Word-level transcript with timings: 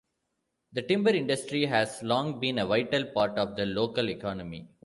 The 0.73 0.81
timber 0.81 1.11
industry 1.11 1.67
has 1.67 2.01
long 2.01 2.39
been 2.39 2.57
a 2.57 2.65
vital 2.65 3.05
part 3.13 3.37
of 3.37 3.55
the 3.55 3.67
local 3.67 4.09
economy. 4.09 4.67